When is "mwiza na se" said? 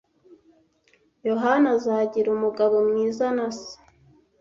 2.87-3.71